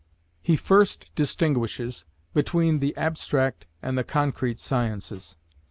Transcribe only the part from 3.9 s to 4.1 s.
the